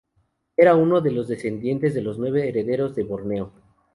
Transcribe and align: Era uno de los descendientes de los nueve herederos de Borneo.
Era 0.57 0.73
uno 0.75 0.99
de 0.99 1.11
los 1.11 1.27
descendientes 1.27 1.93
de 1.93 2.01
los 2.01 2.17
nueve 2.17 2.47
herederos 2.49 2.95
de 2.95 3.03
Borneo. 3.03 3.51